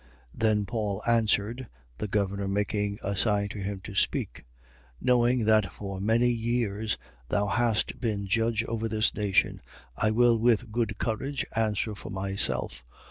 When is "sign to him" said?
3.15-3.81